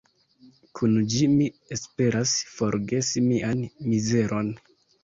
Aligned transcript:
Kun 0.79 0.95
ĝi 1.15 1.27
mi 1.35 1.49
esperas 1.77 2.35
forgesi 2.57 3.25
mian 3.31 3.67
mizeron. 3.93 4.53